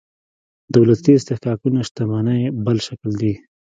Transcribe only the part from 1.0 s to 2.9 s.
استحقاقونه شتمنۍ بل